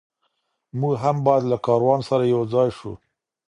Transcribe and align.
موږ 0.79 0.93
هم 1.03 1.17
باید 1.25 1.43
له 1.51 1.57
کاروان 1.65 1.99
سره 2.09 2.23
یو 2.33 2.41
ځای 2.53 2.69
سو. 2.79 2.91